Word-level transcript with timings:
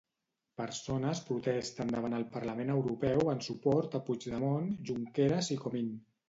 Persones 0.59 1.19
protesten 1.27 1.91
davant 1.95 2.15
el 2.19 2.25
parlament 2.37 2.71
europeu 2.77 3.29
en 3.35 3.45
suport 3.49 3.99
a 4.01 4.03
Puigdemont, 4.09 4.73
Junqueras 4.91 5.53
i 5.59 5.61
Comín. 5.67 5.95